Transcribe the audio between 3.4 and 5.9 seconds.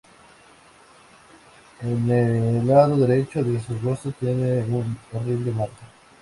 de su rostro tiene una horrible marca.